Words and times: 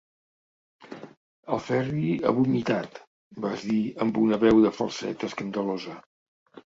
El 1.57 1.61
Ferri 1.65 2.15
ha 2.29 2.33
vomitat 2.37 2.97
–vas 3.45 3.67
dir 3.73 3.79
amb 4.07 4.21
una 4.23 4.41
veu 4.45 4.65
de 4.67 4.73
falset 4.79 5.27
escandalosa. 5.33 6.01